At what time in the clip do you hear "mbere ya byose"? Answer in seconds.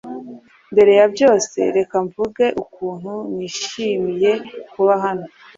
0.73-1.57